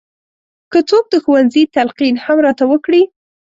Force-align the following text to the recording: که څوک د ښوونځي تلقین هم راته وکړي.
که 0.71 0.79
څوک 0.89 1.05
د 1.09 1.15
ښوونځي 1.23 1.63
تلقین 1.75 2.15
هم 2.25 2.37
راته 2.45 2.65
وکړي. 2.71 3.03